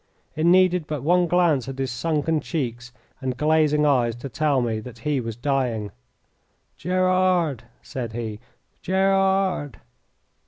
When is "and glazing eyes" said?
3.21-4.15